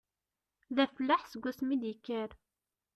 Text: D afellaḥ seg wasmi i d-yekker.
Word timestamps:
D 0.75 0.77
afellaḥ 0.83 1.21
seg 1.27 1.41
wasmi 1.43 1.73
i 1.75 1.79
d-yekker. 1.81 2.29